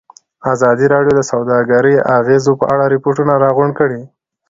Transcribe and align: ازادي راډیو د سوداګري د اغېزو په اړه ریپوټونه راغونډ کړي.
ازادي 0.53 0.85
راډیو 0.93 1.13
د 1.15 1.21
سوداګري 1.31 1.93
د 1.97 2.01
اغېزو 2.19 2.51
په 2.59 2.65
اړه 2.73 2.85
ریپوټونه 2.95 3.33
راغونډ 3.43 3.73
کړي. 3.79 4.01